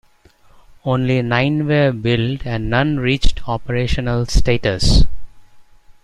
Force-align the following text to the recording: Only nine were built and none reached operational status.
Only 0.83 1.21
nine 1.21 1.67
were 1.67 1.91
built 1.91 2.47
and 2.47 2.71
none 2.71 2.97
reached 2.97 3.47
operational 3.47 4.25
status. 4.25 5.03